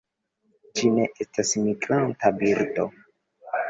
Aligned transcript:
Ĝi 0.79 0.89
ne 0.95 1.05
estas 1.25 1.53
migranta 1.69 2.37
birdo. 2.43 2.93